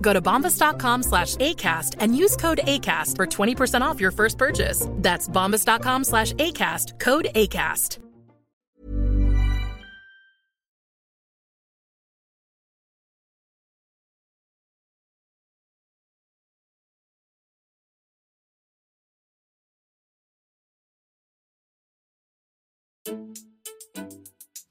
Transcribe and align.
Go 0.00 0.12
to 0.12 0.20
bombas.com 0.20 1.02
slash 1.02 1.36
ACAST 1.36 1.96
and 2.00 2.16
use 2.16 2.36
code 2.36 2.60
ACAST 2.64 3.16
for 3.16 3.26
20% 3.26 3.82
off 3.82 4.00
your 4.00 4.10
first 4.10 4.38
purchase. 4.38 4.88
That's 4.94 5.28
bombas.com 5.28 6.04
slash 6.04 6.32
ACAST, 6.34 6.98
code 6.98 7.28
ACAST. 7.34 7.98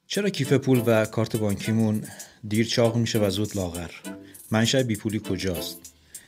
چرا 0.10 0.30
کیف 0.30 0.54
پول 0.54 0.84
و 0.86 1.06
کارت 1.06 1.36
بانکیمون 1.36 2.04
دیر 2.48 2.66
چاق 2.66 2.96
میشه 2.96 3.20
و 3.20 3.30
زود 3.30 3.56
لاغر 3.58 3.92
منشأ 4.52 4.84
بیپولی 4.84 5.22
کجاست؟ 5.30 5.78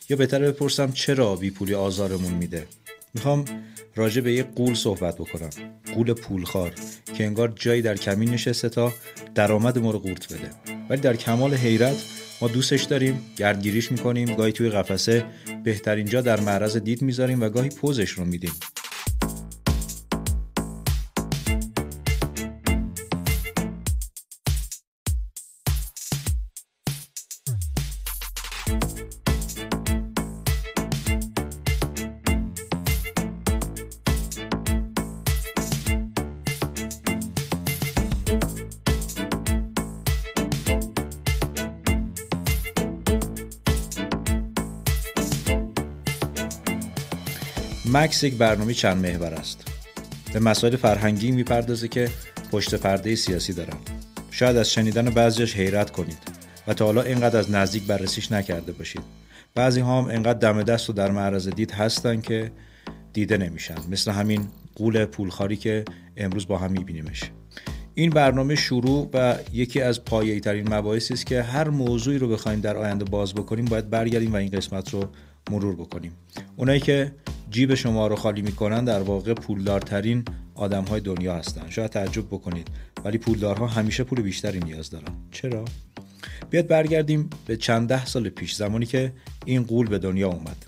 یا 0.09 0.17
بهتر 0.17 0.39
بپرسم 0.39 0.91
چرا 0.91 1.35
بیپولی 1.35 1.73
آزارمون 1.73 2.33
میده؟ 2.33 2.67
می‌خوام 3.13 3.45
راجع 3.95 4.21
به 4.21 4.33
یه 4.33 4.43
قول 4.43 4.73
صحبت 4.73 5.15
بکنم. 5.15 5.49
قول 5.95 6.13
پولخوار 6.13 6.73
که 7.17 7.25
انگار 7.25 7.53
جایی 7.55 7.81
در 7.81 7.95
کمین 7.95 8.29
نشسته 8.29 8.69
تا 8.69 8.93
درآمد 9.35 9.79
ما 9.79 9.91
رو 9.91 9.99
قورت 9.99 10.33
بده. 10.33 10.51
ولی 10.89 11.01
در 11.01 11.15
کمال 11.15 11.53
حیرت 11.53 12.03
ما 12.41 12.47
دوستش 12.47 12.83
داریم 12.83 13.21
گردگیریش 13.37 13.91
می‌کنیم 13.91 14.35
گاهی 14.35 14.51
توی 14.51 14.69
قفسه 14.69 15.25
بهترین 15.63 16.05
جا 16.05 16.21
در 16.21 16.39
معرض 16.39 16.77
دید 16.77 17.01
می‌ذاریم 17.01 17.41
و 17.41 17.49
گاهی 17.49 17.69
پوزش 17.69 18.09
رو 18.09 18.25
میدیم. 18.25 18.53
مکس 47.99 48.23
یک 48.23 48.33
برنامه 48.33 48.73
چند 48.73 49.05
محور 49.05 49.33
است. 49.33 49.67
به 50.33 50.39
مسائل 50.39 50.75
فرهنگی 50.75 51.31
می‌پردازه 51.31 51.87
که 51.87 52.09
پشت 52.51 52.75
پرده 52.75 53.15
سیاسی 53.15 53.53
دارن 53.53 53.77
شاید 54.31 54.57
از 54.57 54.71
شنیدن 54.71 55.09
بعضیش 55.09 55.55
حیرت 55.55 55.91
کنید 55.91 56.17
و 56.67 56.73
تا 56.73 56.85
حالا 56.85 57.01
اینقدر 57.01 57.39
از 57.39 57.51
نزدیک 57.51 57.83
بررسیش 57.83 58.31
نکرده 58.31 58.71
باشید. 58.71 59.01
بعضی 59.55 59.79
هم 59.79 60.05
اینقدر 60.05 60.39
دم 60.39 60.63
دست 60.63 60.89
و 60.89 60.93
در 60.93 61.11
معرض 61.11 61.49
دید 61.49 61.71
هستن 61.71 62.21
که 62.21 62.51
دیده 63.13 63.37
نمیشن. 63.37 63.75
مثل 63.91 64.11
همین 64.11 64.47
قول 64.75 65.05
پولخاری 65.05 65.55
که 65.55 65.85
امروز 66.17 66.47
با 66.47 66.57
هم 66.57 66.71
میبینیمش. 66.71 67.23
این 67.95 68.09
برنامه 68.09 68.55
شروع 68.55 69.09
و 69.13 69.35
یکی 69.53 69.81
از 69.81 70.03
پایه‌ای 70.03 70.39
ترین 70.39 70.73
مباحثی 70.73 71.13
است 71.13 71.25
که 71.25 71.41
هر 71.41 71.69
موضوعی 71.69 72.17
رو 72.17 72.27
بخوایم 72.27 72.59
در 72.59 72.77
آینده 72.77 73.05
باز 73.05 73.33
بکنیم 73.33 73.65
باید 73.65 73.89
برگردیم 73.89 74.33
و 74.33 74.35
این 74.35 74.49
قسمت 74.49 74.89
رو 74.93 75.09
مرور 75.49 75.75
بکنیم. 75.75 76.11
اونایی 76.55 76.79
که 76.79 77.11
جیب 77.49 77.75
شما 77.75 78.07
رو 78.07 78.15
خالی 78.15 78.41
می‌کنن 78.41 78.85
در 78.85 79.01
واقع 79.01 79.33
پولدارترین 79.33 80.25
آدم 80.55 80.83
های 80.83 81.01
دنیا 81.01 81.35
هستن. 81.35 81.69
شاید 81.69 81.91
تعجب 81.91 82.27
بکنید 82.27 82.67
ولی 83.05 83.17
پولدارها 83.17 83.67
همیشه 83.67 84.03
پول 84.03 84.21
بیشتری 84.21 84.59
نیاز 84.59 84.89
دارن. 84.89 85.13
چرا؟ 85.31 85.65
بیاد 86.49 86.67
برگردیم 86.67 87.29
به 87.45 87.57
چند 87.57 87.89
ده 87.89 88.05
سال 88.05 88.29
پیش 88.29 88.55
زمانی 88.55 88.85
که 88.85 89.13
این 89.45 89.63
قول 89.63 89.87
به 89.87 89.97
دنیا 89.99 90.27
اومد. 90.27 90.65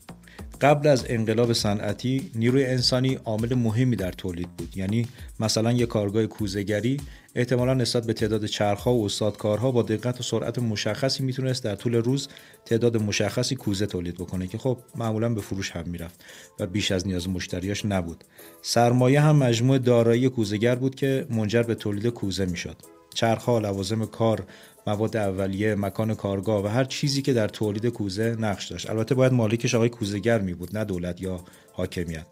قبل 0.62 0.88
از 0.88 1.06
انقلاب 1.10 1.54
صنعتی 1.54 2.32
نیروی 2.36 2.66
انسانی 2.66 3.20
عامل 3.26 3.56
مهمی 3.56 3.96
در 3.96 4.12
تولید 4.12 4.50
بود. 4.58 4.78
یعنی 4.78 5.08
مثلا 5.40 5.72
یک 5.72 5.88
کارگاه 5.88 6.26
کوزهگری 6.26 6.98
احتمالا 7.36 7.74
نسبت 7.74 8.06
به 8.06 8.14
تعداد 8.14 8.46
چرخها 8.46 8.94
و 8.94 9.06
استادکارها 9.06 9.72
با 9.72 9.82
دقت 9.82 10.20
و 10.20 10.24
سرعت 10.24 10.60
مشخصی 10.60 11.24
می‌تونست 11.24 11.64
در 11.64 11.76
طول 11.76 11.96
روز 11.96 12.28
تعداد 12.66 12.98
مشخصی 12.98 13.56
کوزه 13.56 13.86
تولید 13.86 14.16
بکنه 14.16 14.48
که 14.48 14.58
خب 14.58 14.78
معمولا 14.96 15.30
به 15.30 15.42
فروش 15.42 15.72
هم 15.72 15.90
می‌رفت 15.90 16.24
و 16.60 16.68
بیش 16.68 16.92
از 16.92 17.08
نیاز 17.08 17.30
مشتریاش 17.30 17.86
نبود. 17.86 18.24
سرمایه 18.62 19.22
هم 19.22 19.36
مجموع 19.36 19.78
دارایی 19.78 20.30
کوزهگر 20.30 20.76
بود 20.76 20.96
که 20.96 21.26
منجر 21.30 21.64
به 21.64 21.76
تولید 21.76 22.08
کوزه 22.08 22.46
می‌شد. 22.46 22.76
چرخها 23.14 23.60
لوازم 23.60 24.06
کار 24.06 24.44
مواد 24.88 25.18
اولیه 25.18 25.76
مکان 25.76 26.16
کارگاه 26.16 26.66
و 26.66 26.68
هر 26.68 26.84
چیزی 26.84 27.22
که 27.22 27.34
در 27.34 27.48
تولید 27.48 27.86
کوزه 27.86 28.36
نقش 28.40 28.68
داشت. 28.68 28.90
البته 28.90 29.16
باید 29.16 29.34
مالکش 29.34 29.76
آقای 29.76 29.90
کوزهگر 29.90 30.40
می 30.40 30.54
بود 30.54 30.78
نه 30.78 30.84
دولت 30.84 31.22
یا 31.22 31.40
حاکمیت. 31.74 32.26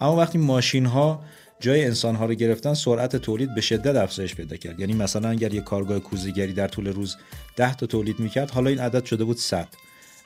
اما 0.00 0.16
وقتی 0.16 0.38
ماشین 0.38 0.86
ها 0.86 1.22
جای 1.60 1.84
انسان 1.84 2.14
ها 2.14 2.26
رو 2.26 2.34
گرفتن 2.34 2.74
سرعت 2.74 3.16
تولید 3.16 3.54
به 3.54 3.60
شدت 3.60 3.96
افزایش 3.96 4.34
پیدا 4.34 4.56
کرد. 4.56 4.80
یعنی 4.80 4.92
مثلا 4.92 5.28
اگر 5.28 5.54
یک 5.54 5.64
کارگاه 5.64 5.98
کوزهگری 5.98 6.52
در 6.52 6.68
طول 6.68 6.86
روز 6.86 7.16
10 7.56 7.74
تا 7.74 7.86
تولید 7.86 8.20
می‌کرد 8.20 8.50
حالا 8.50 8.70
این 8.70 8.78
عدد 8.78 9.04
شده 9.04 9.24
بود 9.24 9.36
100 9.36 9.68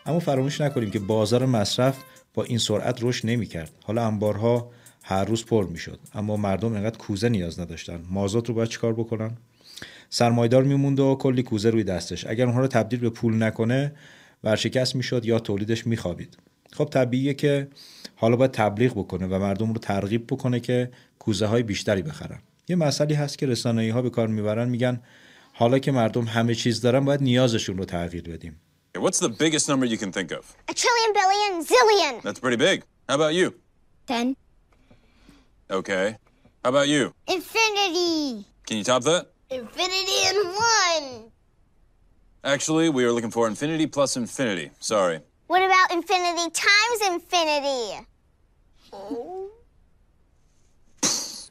اما 0.06 0.19
فراموش 0.19 0.60
نکنیم 0.60 0.91
که 0.91 0.99
بازار 0.99 1.47
مصرف 1.47 1.99
با 2.34 2.44
این 2.44 2.59
سرعت 2.59 2.99
رشد 3.03 3.27
نمی‌کرد. 3.27 3.71
حالا 3.83 4.06
انبارها 4.06 4.71
هر 5.03 5.25
روز 5.25 5.44
پر 5.44 5.66
می‌شد. 5.66 5.99
اما 6.15 6.37
مردم 6.37 6.75
انقدر 6.75 6.99
کوزه 6.99 7.28
نیاز 7.28 7.60
نداشتن. 7.60 8.00
مازاد 8.10 8.49
رو 8.49 8.54
باید 8.54 8.69
چیکار 8.69 8.93
بکنن؟ 8.93 9.37
سرمایدار 10.14 10.62
میموند 10.62 11.00
و 11.00 11.16
کلی 11.20 11.42
کوزه 11.42 11.70
روی 11.70 11.84
دستش 11.84 12.26
اگر 12.26 12.44
اونها 12.44 12.60
رو 12.60 12.66
تبدیل 12.66 13.00
به 13.00 13.10
پول 13.10 13.42
نکنه 13.42 13.92
ورشکست 14.44 14.97
می‌شد 14.97 15.25
یا 15.25 15.38
تولیدش 15.38 15.86
میخوابید 15.86 16.38
خب 16.72 16.84
طبیعیه 16.84 17.34
که 17.34 17.69
حالا 18.16 18.36
باید 18.36 18.50
تبلیغ 18.50 18.92
بکنه 18.92 19.26
و 19.26 19.38
مردم 19.38 19.72
رو 19.72 19.78
ترغیب 19.78 20.26
بکنه 20.26 20.60
که 20.60 20.91
کوزه 21.19 21.47
های 21.47 21.62
بیشتری 21.62 22.03
بخرن 22.03 22.38
یه 22.69 22.76
مسئله 22.76 23.16
هست 23.16 23.38
که 23.38 23.47
رسانه‌ای 23.47 23.88
ها 23.88 24.03
به 24.03 24.10
کار 24.10 24.28
می‌برن 24.28 24.69
میگن 24.69 25.03
حالا 25.53 25.78
که 25.78 25.92
مردم 25.92 26.24
همه 26.24 26.54
چیز 26.54 26.80
دارن 26.80 27.04
باید 27.04 27.22
نیازشون 27.22 27.78
رو 27.78 27.84
تغییر 27.84 28.22
بدیم 28.22 28.60
What's 28.98 29.19
the 29.19 29.28
biggest 29.28 29.69
number 29.69 29.86
you 29.86 29.98
can 29.98 30.12
think 30.12 30.30
of? 30.38 30.44
A 30.70 30.74
trillion, 30.82 31.12
billion, 31.20 31.53
zillion. 31.70 32.14
That's 32.22 32.41
pretty 32.44 32.60
big. 32.69 32.78
How 33.08 33.16
about 33.20 33.34
you? 33.34 33.48
Ten. 34.06 34.36
Okay. 35.78 36.06
How 36.64 36.70
about 36.74 36.88
you? 36.94 37.03
Infinity. 37.36 38.47
Can 38.66 38.76
you 38.78 38.84
top 38.84 39.03
that? 39.10 39.34
Infinity 39.50 40.18
and 40.30 40.39
one. 40.57 41.30
Actually, 42.42 42.89
we 42.89 43.04
are 43.04 43.13
looking 43.13 43.30
for 43.30 43.47
infinity 43.47 43.86
plus 43.86 44.16
infinity. 44.16 44.71
Sorry. 44.80 45.21
What 45.47 45.63
about 45.63 45.92
infinity 45.92 46.51
times 46.51 47.01
infinity? 47.13 48.07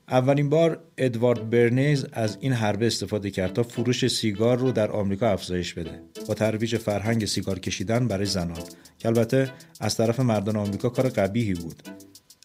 اولین 0.09 0.49
بار 0.49 0.83
ادوارد 0.97 1.49
برنیز 1.49 2.05
از 2.11 2.37
این 2.39 2.53
حربه 2.53 2.87
استفاده 2.87 3.31
کرد 3.31 3.53
تا 3.53 3.63
فروش 3.63 4.07
سیگار 4.07 4.57
رو 4.57 4.71
در 4.71 4.91
آمریکا 4.91 5.29
افزایش 5.29 5.73
بده 5.73 6.01
با 6.27 6.33
ترویج 6.33 6.77
فرهنگ 6.77 7.25
سیگار 7.25 7.59
کشیدن 7.59 8.07
برای 8.07 8.25
زنان 8.25 8.63
که 8.99 9.07
البته 9.07 9.53
از 9.79 9.97
طرف 9.97 10.19
مردان 10.19 10.55
آمریکا 10.55 10.89
کار 10.89 11.09
قبیحی 11.09 11.53
بود 11.53 11.83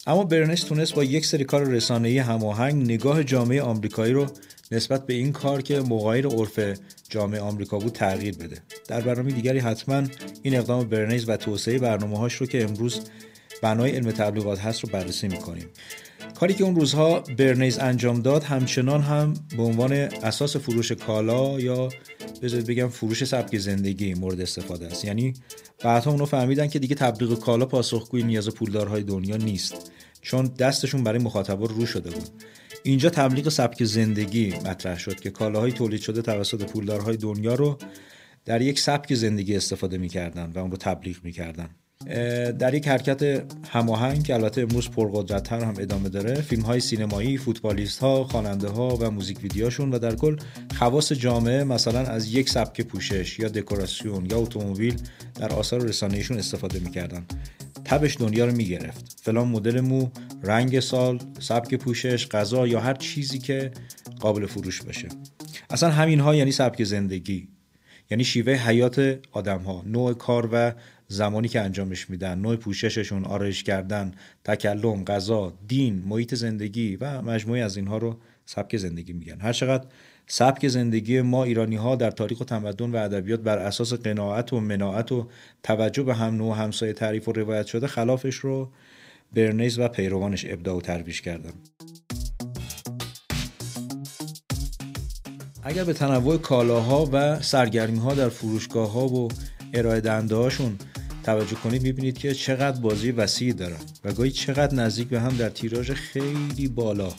اما 0.07 0.25
برنیز 0.25 0.65
تونست 0.65 0.95
با 0.95 1.05
یک 1.05 1.27
سری 1.27 1.45
کار 1.45 1.65
رسانه‌ای 1.65 2.19
هماهنگ 2.19 2.85
نگاه 2.85 3.25
جامعه 3.25 3.63
آمریکایی 3.63 4.13
رو 4.13 4.27
نسبت 4.73 5.07
به 5.07 5.15
این 5.15 5.33
کار 5.33 5.63
که 5.63 5.81
مغایر 5.81 6.27
عرف 6.27 6.61
جامعه 7.11 7.41
آمریکا 7.41 7.79
بود 7.79 7.93
تغییر 7.93 8.37
بده. 8.37 8.59
در 8.89 9.01
برنامه 9.01 9.33
دیگری 9.33 9.59
حتما 9.59 10.03
این 10.43 10.57
اقدام 10.57 10.89
برنیز 10.89 11.29
و 11.29 11.37
توسعه 11.37 11.79
برنامه‌هاش 11.79 12.35
رو 12.35 12.47
که 12.47 12.65
امروز 12.65 13.01
بنای 13.63 13.91
علم 13.91 14.11
تبلیغات 14.11 14.59
هست 14.59 14.81
رو 14.85 14.89
بررسی 14.93 15.29
می‌کنیم. 15.29 15.67
کاری 16.35 16.55
که 16.55 16.65
اون 16.65 16.77
روزها 16.77 17.21
برنیز 17.21 17.79
انجام 17.79 18.23
داد 18.23 18.43
همچنان 18.43 19.01
هم 19.01 19.35
به 19.57 19.63
عنوان 19.63 19.93
اساس 19.93 20.57
فروش 20.57 20.93
کالا 20.93 21.61
یا 21.61 21.89
بذارید 22.43 22.67
بگم 22.67 22.89
فروش 22.89 23.25
سبک 23.25 23.59
زندگی 23.59 24.15
مورد 24.15 24.41
استفاده 24.41 24.87
است. 24.87 25.05
یعنی 25.05 25.35
بعدها 25.85 26.11
اونو 26.11 26.25
فهمیدن 26.25 26.67
که 26.67 26.79
دیگه 26.79 26.95
تبلیغ 26.95 27.41
کالا 27.41 27.67
پاسخگوی 27.67 28.23
نیاز 28.23 28.49
پولدارهای 28.49 29.03
دنیا 29.03 29.37
نیست 29.37 29.91
چون 30.23 30.47
دستشون 30.47 31.05
برای 31.05 31.19
مخاطبا 31.19 31.67
رو 31.67 31.87
شده 31.87 32.11
بود. 32.11 32.29
اینجا 32.83 33.11
تبلیغ 33.11 33.49
سبک 33.49 33.85
زندگی 33.85 34.55
مطرح 34.65 34.99
شد 34.99 35.21
که 35.21 35.31
کالاهای 35.31 35.73
تولید 35.73 36.01
شده 36.01 36.23
توسط 36.23 36.65
پولدارهای 36.65 37.17
دنیا 37.17 37.55
رو 37.55 37.79
در 38.45 38.63
یک 38.63 38.79
سبک 38.79 39.15
زندگی 39.15 39.57
استفاده 39.57 39.99
می‌کردن 39.99 40.53
و 40.55 40.59
اون 40.59 40.71
رو 40.71 40.77
تبلیغ 40.77 41.17
می‌کردن. 41.25 41.71
در 42.59 42.75
یک 42.75 42.89
حرکت 42.89 43.45
هماهنگ 43.69 44.23
که 44.23 44.35
البته 44.35 44.61
امروز 44.61 44.91
پرقدرتتر 44.91 45.61
هم 45.65 45.75
ادامه 45.79 46.09
داره 46.09 46.35
فیلم 46.35 46.63
های 46.63 46.81
سینمایی 46.81 47.37
فوتبالیست 47.37 47.99
ها 47.99 48.25
خواننده 48.25 48.69
ها 48.69 48.97
و 49.01 49.11
موزیک 49.11 49.43
ویدیوشون 49.43 49.91
و 49.91 49.99
در 49.99 50.15
کل 50.15 50.37
خواص 50.79 51.13
جامعه 51.13 51.65
مثلا 51.65 52.01
از 52.01 52.35
یک 52.35 52.49
سبک 52.49 52.81
پوشش 52.81 53.39
یا 53.39 53.49
دکوراسیون 53.49 54.27
یا 54.27 54.39
اتومبیل 54.39 54.97
در 55.35 55.53
آثار 55.53 55.83
رسانه‌ایشون 55.83 56.39
استفاده 56.39 56.79
می‌کردن. 56.79 57.25
تبش 57.85 58.17
دنیا 58.17 58.45
رو 58.45 58.53
می‌گرفت. 58.53 59.21
فلان 59.23 59.49
مدل 59.49 59.81
مو 59.81 60.09
رنگ 60.43 60.81
سال 60.81 61.19
سبک 61.41 61.75
پوشش 61.75 62.29
غذا 62.29 62.67
یا 62.67 62.81
هر 62.81 62.95
چیزی 62.95 63.39
که 63.39 63.71
قابل 64.21 64.47
فروش 64.47 64.83
باشه. 64.83 65.09
اصلا 65.71 65.91
همین 65.91 66.21
ها 66.21 66.35
یعنی 66.35 66.53
سبک 66.53 66.85
زندگی. 66.85 67.49
یعنی 68.11 68.25
شیوه 68.25 68.53
حیات 68.53 69.19
آدم 69.33 69.59
ها 69.59 69.83
نوع 69.87 70.13
کار 70.13 70.49
و 70.53 70.73
زمانی 71.09 71.49
که 71.49 71.61
انجامش 71.61 72.11
میدن 72.11 72.39
نوع 72.39 72.57
پوشششون 72.57 73.25
آرایش 73.25 73.63
کردن 73.63 74.13
تکلم 74.45 75.05
غذا 75.05 75.53
دین 75.69 76.03
محیط 76.07 76.35
زندگی 76.35 76.97
و 76.97 77.23
مجموعی 77.23 77.63
از 77.63 77.77
اینها 77.77 77.99
رو 77.99 78.17
سبک 78.47 78.77
زندگی 78.77 79.13
میگن. 79.13 79.41
هر 79.41 79.53
چقدر 79.53 79.87
سبک 80.27 80.69
زندگی 80.69 81.21
ما 81.21 81.45
ایرانی 81.45 81.77
ها 81.77 81.97
در 81.97 82.11
تاریخ 82.11 82.41
و 82.41 82.45
تمدن 82.45 82.91
و 82.91 82.97
ادبیات 82.97 83.41
بر 83.41 83.59
اساس 83.59 83.93
قناعت 83.93 84.53
و 84.53 84.61
مناعت 84.61 85.13
و 85.13 85.29
توجه 85.63 86.03
به 86.03 86.15
هم 86.15 86.35
نوع 86.35 86.57
همسایه 86.57 86.93
تعریف 86.93 87.29
و 87.29 87.33
روایت 87.33 87.67
شده 87.67 87.87
خلافش 87.87 88.35
رو 88.35 88.73
برنیز 89.35 89.79
و 89.79 89.89
پیروانش 89.89 90.47
ابداع 90.49 90.77
و 90.77 90.81
ترویج 90.81 91.21
کردن. 91.21 91.53
اگر 95.63 95.85
به 95.85 95.93
تنوع 95.93 96.37
کالاها 96.37 97.09
و 97.13 97.41
سرگرمی 97.41 97.99
ها 97.99 98.15
در 98.15 98.29
فروشگاه 98.29 98.93
ها 98.93 99.07
و 99.09 99.29
ارائه 99.75 100.01
دنده 100.01 100.35
هاشون 100.35 100.79
توجه 101.29 101.57
کنید 101.57 101.83
می‌بینید 101.83 102.19
که 102.19 102.35
چقدر 102.35 102.81
بازی 102.81 103.11
وسیعی 103.11 103.53
دارن 103.53 103.77
و 104.05 104.13
گاهی 104.13 104.31
چقدر 104.31 104.75
نزدیک 104.75 105.09
به 105.09 105.21
هم 105.21 105.37
در 105.37 105.49
تیراژ 105.49 105.91
خیلی 105.91 106.69
بالا. 106.69 107.13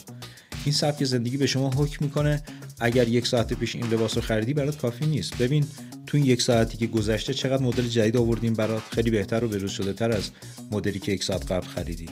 این 0.64 0.74
سبک 0.74 1.04
زندگی 1.04 1.36
به 1.36 1.46
شما 1.46 1.70
حکم 1.70 2.04
می‌کنه 2.04 2.42
اگر 2.80 3.08
یک 3.08 3.26
ساعت 3.26 3.52
پیش 3.52 3.76
این 3.76 3.86
لباس 3.86 4.16
رو 4.16 4.22
خریدی 4.22 4.54
برات 4.54 4.78
کافی 4.78 5.06
نیست. 5.06 5.38
ببین 5.38 5.66
تو 6.06 6.16
این 6.16 6.26
یک 6.26 6.42
ساعتی 6.42 6.78
که 6.78 6.86
گذشته 6.86 7.34
چقدر 7.34 7.62
مدل 7.62 7.88
جدید 7.88 8.16
آوردیم 8.16 8.54
برات. 8.54 8.82
خیلی 8.92 9.10
بهتر 9.10 9.44
و 9.44 9.48
بروز 9.48 9.70
شده 9.70 9.92
تر 9.92 10.10
از 10.10 10.30
مدلی 10.70 10.98
که 10.98 11.12
یک 11.12 11.24
ساعت 11.24 11.52
قبل 11.52 11.66
خریدی. 11.66 12.06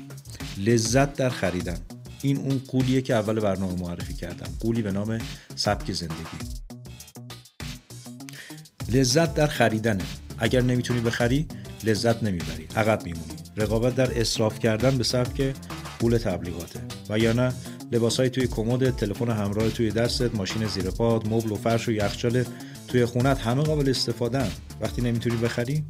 لذت 0.58 1.14
در 1.14 1.30
خریدن. 1.30 1.78
این 2.22 2.36
اون 2.36 2.60
قولیه 2.68 3.02
که 3.02 3.14
اول 3.14 3.40
برنامه 3.40 3.80
معرفی 3.80 4.14
کردم. 4.14 4.50
قولی 4.60 4.82
به 4.82 4.92
نام 4.92 5.18
سبک 5.56 5.92
زندگی. 5.92 6.38
لذت 8.92 9.34
در 9.34 9.46
خریدنه. 9.46 10.04
اگر 10.38 10.60
نمی‌تونی 10.60 11.00
بخری 11.00 11.46
لذت 11.84 12.22
نمی‌بری 12.22 12.66
عقب 12.76 13.04
میمونی. 13.04 13.34
رقابت 13.56 13.96
در 13.96 14.20
اصراف 14.20 14.58
کردن 14.58 14.98
به 14.98 15.04
سبک 15.04 15.54
قول 16.00 16.18
تبلیغاته. 16.18 16.80
و 17.10 17.18
یا 17.18 17.32
نه 17.32 17.52
لباسای 17.92 18.30
توی 18.30 18.46
کمد 18.46 18.96
تلفن 18.96 19.30
همراه 19.30 19.70
توی 19.70 19.90
دستت 19.90 20.34
ماشین 20.34 20.66
زیر 20.66 20.90
پاد 20.90 21.28
مبل 21.28 21.52
و 21.52 21.54
فرش 21.54 21.88
و 21.88 21.92
یخچال 21.92 22.44
توی 22.88 23.04
خونت 23.04 23.40
همه 23.40 23.62
قابل 23.62 23.90
استفاده 23.90 24.44
وقتی 24.80 25.02
نمی‌تونی 25.02 25.36
بخری 25.36 25.84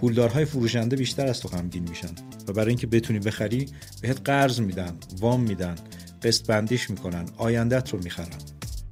پولدارهای 0.00 0.44
فروشنده 0.44 0.96
بیشتر 0.96 1.26
از 1.26 1.40
تو 1.40 1.48
غمگین 1.48 1.88
میشن. 1.88 2.14
و 2.48 2.52
برای 2.52 2.68
اینکه 2.68 2.86
بتونی 2.86 3.18
بخری 3.18 3.68
بهت 4.02 4.20
قرض 4.24 4.60
میدن 4.60 4.96
وام 5.18 5.40
میدن 5.40 5.74
قسط 6.22 6.46
بندیش 6.46 6.90
می‌کنن 6.90 7.26
آیندت 7.36 7.90
رو 7.90 8.02
می‌خرن. 8.02 8.38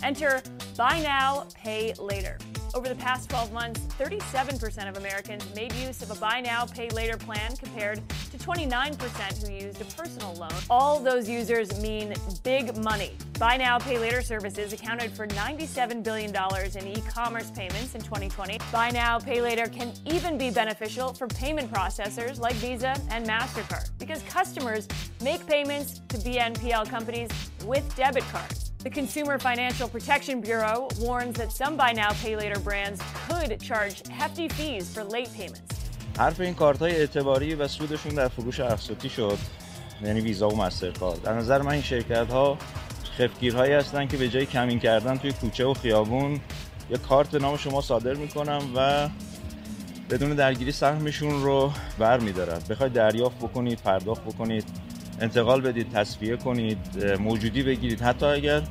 Enter 0.02 0.40
buy 0.78 0.96
now, 1.02 1.32
pay 1.64 1.94
later. 2.10 2.57
Over 2.78 2.90
the 2.90 2.94
past 2.94 3.28
12 3.30 3.52
months, 3.52 3.80
37% 3.98 4.88
of 4.88 4.96
Americans 4.98 5.44
made 5.56 5.72
use 5.72 6.00
of 6.00 6.12
a 6.12 6.14
buy 6.14 6.40
now, 6.40 6.64
pay 6.64 6.88
later 6.90 7.16
plan 7.16 7.56
compared 7.56 8.00
to 8.30 8.38
29% 8.38 9.44
who 9.44 9.52
used 9.52 9.80
a 9.80 9.84
personal 9.96 10.32
loan. 10.34 10.52
All 10.70 11.00
those 11.00 11.28
users 11.28 11.76
mean 11.80 12.14
big 12.44 12.76
money. 12.76 13.16
Buy 13.36 13.56
now, 13.56 13.80
pay 13.80 13.98
later 13.98 14.22
services 14.22 14.72
accounted 14.72 15.10
for 15.10 15.26
$97 15.26 16.04
billion 16.04 16.32
in 16.76 16.86
e 16.86 17.02
commerce 17.10 17.50
payments 17.50 17.96
in 17.96 18.00
2020. 18.00 18.60
Buy 18.70 18.90
now, 18.90 19.18
pay 19.18 19.42
later 19.42 19.66
can 19.66 19.92
even 20.06 20.38
be 20.38 20.48
beneficial 20.48 21.12
for 21.12 21.26
payment 21.26 21.72
processors 21.72 22.38
like 22.38 22.54
Visa 22.54 22.94
and 23.10 23.26
MasterCard 23.26 23.90
because 23.98 24.22
customers 24.22 24.86
make 25.20 25.44
payments 25.48 26.00
to 26.10 26.16
BNPL 26.18 26.88
companies 26.88 27.28
with 27.64 27.82
debit 27.96 28.22
cards. 28.30 28.67
The 28.84 28.90
Consumer 28.90 29.40
Financial 29.40 29.88
Protection 29.88 30.40
Bureau 30.40 30.86
warns 31.00 31.36
that 31.38 31.50
some 31.50 31.76
buy 31.76 31.92
now 31.92 32.12
pay 32.22 32.36
later 32.36 32.60
brands 32.60 33.00
could 33.26 33.50
charge 33.60 33.96
hefty 34.20 34.48
fees 34.48 34.94
for 34.94 35.02
late 35.02 35.32
payments. 35.38 35.74
حرف 36.18 36.40
این 36.40 36.54
کارت 36.54 36.78
های 36.78 36.96
اعتباری 36.96 37.54
و 37.54 37.68
سودشون 37.68 38.14
در 38.14 38.28
فروش 38.28 38.60
اقساطی 38.60 39.08
شد. 39.08 39.38
یعنی 40.04 40.20
ویزا 40.20 40.48
و 40.48 40.56
مسترکارد 40.56 41.22
در 41.22 41.34
نظر 41.34 41.62
من 41.62 41.72
این 41.72 41.82
شرکت 41.82 42.30
ها 42.30 42.58
خفگیرهایی 43.18 43.72
هستن 43.72 44.06
که 44.06 44.16
به 44.16 44.28
جای 44.28 44.46
کمین 44.46 44.80
کردن 44.80 45.16
توی 45.16 45.32
کوچه 45.32 45.64
و 45.64 45.74
خیابون 45.74 46.40
یه 46.90 46.98
کارت 46.98 47.30
به 47.30 47.38
نام 47.38 47.56
شما 47.56 47.80
صادر 47.80 48.14
می‌کنن 48.14 48.60
و 48.76 49.08
بدون 50.10 50.34
درگیری 50.34 50.72
سهمشون 50.72 51.42
رو 51.42 51.72
بر 51.98 52.20
میدارن 52.20 52.58
بخواید 52.70 52.92
دریافت 52.92 53.38
بکنید 53.38 53.80
پرداخت 53.80 54.22
بکنید. 54.22 54.64
انتقال 55.20 55.60
بدید 55.60 55.92
تصفیه 55.92 56.36
کنید 56.36 57.04
موجودی 57.20 57.62
بگیرید. 57.62 58.00
حتی 58.00 58.26
اگر 58.26 58.62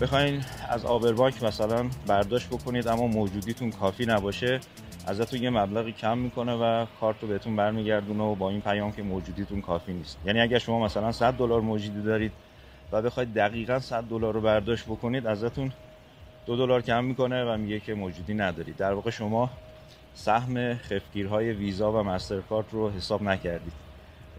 بخواین 0.00 0.44
از 0.68 0.84
آبربانک 0.84 1.42
مثلا 1.42 1.90
برداشت 2.06 2.48
بکنید 2.48 2.88
اما 2.88 3.06
موجودیتون 3.06 3.70
کافی 3.70 4.06
نباشه 4.06 4.60
ازتون 5.06 5.42
یه 5.42 5.50
مبلغی 5.50 5.92
کم 5.92 6.18
می‌کنه 6.18 6.52
و 6.52 6.86
کارت 7.00 7.16
رو 7.22 7.28
بهتون 7.28 7.56
برمیگردونه 7.56 8.24
و 8.24 8.34
با 8.34 8.50
این 8.50 8.60
پیام 8.60 8.92
که 8.92 9.02
موجودیتون 9.02 9.60
کافی 9.60 9.92
نیست. 9.92 10.18
یعنی 10.24 10.40
اگر 10.40 10.58
شما 10.58 10.84
مثلا 10.84 11.12
100 11.12 11.34
دلار 11.34 11.60
موجودی 11.60 12.02
دارید 12.02 12.32
و 12.92 13.02
بخواید 13.02 13.34
دقیقا 13.34 13.78
100 13.78 14.04
دلار 14.04 14.34
رو 14.34 14.40
برداشت 14.40 14.84
بکنید 14.84 15.26
ازتون 15.26 15.72
دو 16.46 16.56
دلار 16.56 16.82
کم 16.82 17.04
می‌کنه 17.04 17.44
و 17.44 17.56
میگه 17.56 17.80
که 17.80 17.94
موجودی 17.94 18.34
ندارید. 18.34 18.76
در 18.76 18.92
واقع 18.92 19.10
شما 19.10 19.50
سهم 20.14 20.74
خفگیرهای 20.74 21.52
ویزا 21.52 21.92
و 21.92 22.02
مسترکارت 22.02 22.66
رو 22.72 22.90
حساب 22.90 23.22
نکردید. 23.22 23.89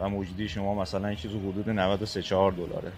و 0.01 0.09
موجودی 0.09 0.49
شما 0.49 0.75
مثلا 0.75 1.07
این 1.07 1.17
چیزو 1.17 1.39
حدود 1.39 1.69
93 1.69 2.21
4 2.21 2.51
دلاره. 2.51 2.91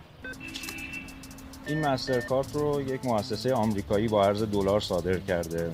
این 1.67 1.87
مسترکارت 1.87 2.55
رو 2.55 2.81
یک 2.81 3.05
مؤسسه 3.05 3.53
آمریکایی 3.53 4.07
با 4.07 4.25
ارز 4.25 4.43
دلار 4.43 4.79
صادر 4.79 5.19
کرده. 5.19 5.71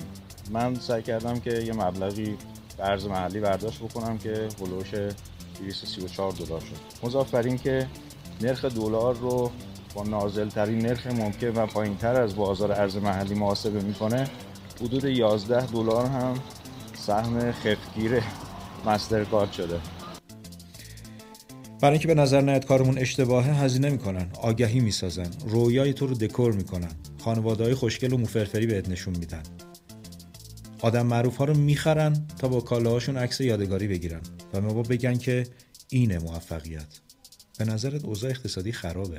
من 0.50 0.74
سعی 0.74 1.02
کردم 1.02 1.40
که 1.40 1.50
یه 1.50 1.72
مبلغی 1.72 2.36
به 2.78 2.84
ارز 2.84 3.06
محلی 3.06 3.40
برداشت 3.40 3.82
بکنم 3.82 4.18
که 4.18 4.48
هلوش 4.60 4.90
234 5.58 6.32
دلار 6.32 6.60
شد. 6.60 7.06
مضاف 7.06 7.30
بر 7.30 7.56
که 7.56 7.86
نرخ 8.40 8.64
دلار 8.64 9.14
رو 9.14 9.50
با 9.94 10.02
نازل 10.02 10.48
ترین 10.48 10.86
نرخ 10.86 11.06
ممکن 11.06 11.48
و 11.48 11.66
پایین 11.66 11.96
تر 11.96 12.20
از 12.20 12.36
بازار 12.36 12.72
ارز 12.72 12.96
محلی 12.96 13.34
محاسبه 13.34 13.80
می‌کنه 13.80 14.30
حدود 14.80 15.04
11 15.04 15.66
دلار 15.66 16.06
هم 16.06 16.34
سهم 16.94 17.52
خفگیر 17.52 18.22
مسترکارت 18.86 19.52
شده. 19.52 19.80
برای 21.80 21.92
اینکه 21.92 22.08
به 22.08 22.14
نظر 22.14 22.40
نیاد 22.40 22.66
کارمون 22.66 22.98
اشتباهه 22.98 23.62
هزینه 23.62 23.90
می‌کنن 23.90 24.30
آگهی 24.40 24.80
می‌سازن 24.80 25.30
رویای 25.46 25.92
تو 25.92 26.06
رو 26.06 26.14
دکور 26.14 26.52
می‌کنن 26.52 26.90
خانواده 27.18 27.64
های 27.64 27.74
خوشگل 27.74 28.12
و 28.12 28.16
موفرفری 28.16 28.66
بهت 28.66 28.88
نشون 28.88 29.16
میدن. 29.16 29.42
آدم 30.80 31.06
معروف 31.06 31.36
ها 31.36 31.44
رو 31.44 31.54
می‌خرن 31.54 32.26
تا 32.38 32.48
با 32.48 32.60
کالاهاشون 32.60 33.16
عکس 33.16 33.40
یادگاری 33.40 33.88
بگیرن 33.88 34.20
و 34.54 34.60
ما 34.60 34.82
بگن 34.82 35.18
که 35.18 35.46
اینه 35.88 36.18
موفقیت. 36.18 37.00
به 37.58 37.64
نظرت 37.64 38.04
اوضاع 38.04 38.30
اقتصادی 38.30 38.72
خرابه؟ 38.72 39.18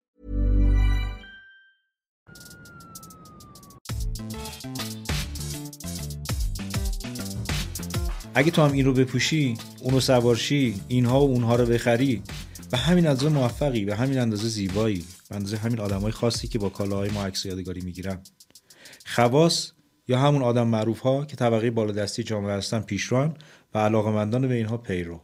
اگه 8.35 8.51
تو 8.51 8.61
هم 8.61 8.71
این 8.71 8.85
رو 8.85 8.93
بپوشی 8.93 9.57
اونو 9.79 9.99
سوارشی 9.99 10.81
اینها 10.87 11.19
و 11.19 11.29
اونها 11.29 11.55
رو 11.55 11.65
بخری 11.65 12.23
به 12.71 12.77
همین 12.77 13.07
اندازه 13.07 13.29
موفقی 13.29 13.85
به 13.85 13.95
همین 13.95 14.19
اندازه 14.19 14.47
زیبایی 14.47 15.05
به 15.29 15.35
اندازه 15.35 15.57
همین 15.57 15.79
آدمای 15.79 16.11
خاصی 16.11 16.47
که 16.47 16.59
با 16.59 16.69
کالاهای 16.69 17.09
ما 17.09 17.25
عکس 17.25 17.45
یادگاری 17.45 17.81
می‌گیرن. 17.81 18.19
خواص 19.05 19.71
یا 20.07 20.19
همون 20.19 20.41
آدم 20.41 20.67
معروف 20.67 20.99
ها 20.99 21.25
که 21.25 21.35
طبقه 21.35 21.71
بالادستی 21.71 22.23
جامعه 22.23 22.53
هستن 22.53 22.79
پیشران 22.79 23.37
و 23.73 23.79
علاقمندان 23.79 24.47
به 24.47 24.53
اینها 24.53 24.77
پیرو. 24.77 25.21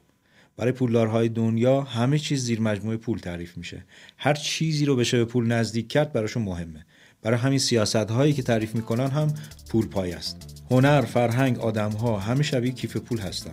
برای 0.58 0.72
پولدارهای 0.72 1.30
دنیا 1.30 1.82
همه 1.82 2.20
چیز 2.20 2.44
زیر 2.44 2.62
مجموعه 2.62 2.98
پول 2.98 3.18
تعریف 3.18 3.58
میشه. 3.58 3.86
هر 4.18 4.34
چیزی 4.34 4.86
رو 4.86 4.96
بشه 4.96 5.18
به 5.18 5.26
پول 5.26 5.48
نزدیک 5.48 5.88
کرد 5.88 6.14
براشون 6.14 6.44
مهمه. 6.44 6.86
برای 7.28 7.40
همین 7.40 7.60
سیاست 7.60 7.96
هایی 7.96 8.34
که 8.34 8.44
تعریف 8.44 8.76
می‌کنن 8.76 9.08
هم 9.08 9.34
پول 9.70 9.88
پای 9.88 10.14
است. 10.14 10.38
هنر 10.72 11.02
فرهنگ 11.02 11.60
آدم 11.60 11.92
ها 11.92 12.20
همه 12.20 12.44
شبیه 12.44 12.72
کیف 12.72 12.98
پول 12.98 13.20
هستن. 13.20 13.52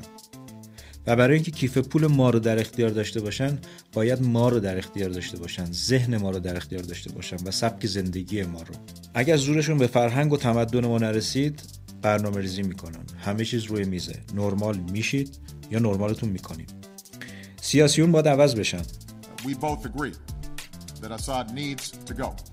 و 1.06 1.16
برای 1.16 1.34
اینکه 1.34 1.50
کیف 1.50 1.78
پول 1.78 2.06
ما 2.06 2.30
رو 2.30 2.38
در 2.38 2.58
اختیار 2.58 2.90
داشته 2.90 3.20
باشن 3.20 3.58
باید 3.92 4.22
ما 4.22 4.48
رو 4.48 4.60
در 4.60 4.78
اختیار 4.78 5.10
داشته 5.10 5.38
باشن 5.38 5.72
ذهن 5.72 6.16
ما 6.16 6.30
رو 6.30 6.38
در 6.38 6.56
اختیار 6.56 6.82
داشته 6.82 7.12
باشن 7.12 7.36
و 7.44 7.50
سبک 7.50 7.86
زندگی 7.86 8.42
ما 8.42 8.62
رو. 8.62 8.74
اگر 9.14 9.36
زورشون 9.36 9.78
به 9.78 9.86
فرهنگ 9.86 10.32
و 10.32 10.36
تمدن 10.36 10.86
ما 10.86 10.98
نرسید 10.98 11.62
برنامه 12.02 12.40
ریزی 12.40 12.62
می‌کنن. 12.62 13.04
همه 13.24 13.44
چیز 13.44 13.64
روی 13.64 13.84
میزه. 13.84 14.16
نرمال 14.34 14.76
میشید 14.76 15.38
یا 15.70 15.78
نرمالتون 15.78 16.28
می‌کنیم 16.28 16.66
سیاسیون 17.60 18.12
باید 18.12 18.28
عوض 18.28 18.54
بشن. 18.54 18.82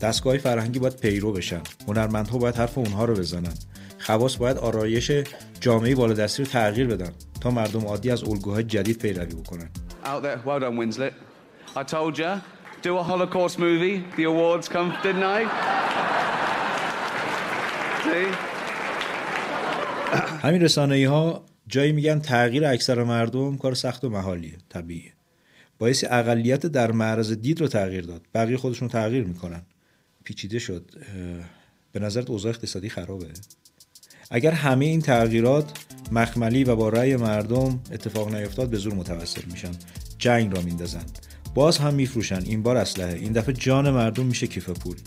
دستگاه 0.02 0.38
فرهنگی 0.38 0.80
باید 0.80 0.96
پیرو 0.96 1.34
بشن 1.34 1.62
هنرمندها 1.88 2.38
باید 2.38 2.56
حرف 2.56 2.78
اونها 2.78 3.06
رو 3.06 3.16
بزنن 3.16 3.54
خواص 4.00 4.38
باید 4.38 4.58
آرایش 4.58 5.12
جامعه 5.60 5.96
بالادستی 5.96 6.44
رو 6.44 6.50
تغییر 6.50 6.88
بدن 6.88 7.12
تا 7.42 7.52
مردم 7.52 7.86
عادی 7.86 8.12
از 8.12 8.24
الگوهای 8.24 8.64
جدید 8.64 8.98
پیروی 8.98 9.36
بکنن 9.36 9.70
Out 10.04 10.24
there, 10.24 10.40
well 10.46 10.60
done 10.60 10.78
Winslet. 10.78 11.14
I 11.76 11.84
told 11.84 12.18
you, 12.18 12.42
do 12.82 12.98
a 12.98 13.04
Holocaust 13.04 13.60
movie. 13.60 14.04
The 14.18 14.24
awards 14.24 14.68
come, 14.68 14.90
didn't 15.04 15.24
I? 15.24 15.42
See? 18.06 18.28
همین 20.44 20.62
رسانه 20.62 21.10
ها 21.10 21.46
جایی 21.68 21.92
میگن 21.92 22.20
تغییر 22.20 22.66
اکثر 22.66 23.04
مردم 23.04 23.58
کار 23.58 23.74
سخت 23.74 24.04
و 24.04 24.10
محالیه 24.10 24.58
طبیعیه 24.70 25.14
باعث 25.82 26.06
اقلیت 26.10 26.66
در 26.66 26.92
معرض 26.92 27.32
دید 27.32 27.62
رو 27.62 27.68
تغییر 27.68 28.06
داد. 28.06 28.22
بقیه 28.34 28.58
خودشون 28.58 28.88
تغییر 28.88 29.24
می‌کنن. 29.24 29.62
پیچیده 30.24 30.60
شد. 30.60 30.92
به 31.92 32.00
نظرت 32.00 32.30
اوضاع 32.30 32.50
اقتصادی 32.52 32.90
خرابه؟ 32.90 33.28
اگر 34.32 34.52
همه 34.52 34.86
این 34.86 35.02
تغییرات 35.02 35.72
مخملی 36.12 36.64
و 36.64 36.76
با 36.76 36.90
رأی 36.90 37.16
مردم 37.16 37.80
اتفاق 37.92 38.36
نیفتاد 38.36 38.70
به 38.70 38.78
زور 38.78 38.94
متوسل 38.94 39.42
میشن. 39.52 39.72
جنگ 40.18 40.56
را 40.56 40.62
میندازن. 40.62 41.06
باز 41.54 41.78
هم 41.78 41.94
میفروشن. 41.94 42.42
این 42.46 42.64
بار 42.64 42.78
اسلحه. 42.78 43.14
این 43.16 43.32
دفعه 43.32 43.54
جان 43.54 43.90
مردم 43.90 44.26
میشه 44.26 44.48
کیف 44.48 44.70
پول. 44.70 44.98